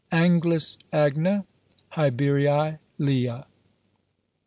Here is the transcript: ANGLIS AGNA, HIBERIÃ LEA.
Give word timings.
ANGLIS 0.11 0.79
AGNA, 0.91 1.45
HIBERIÃ 1.91 2.79
LEA. 2.97 3.43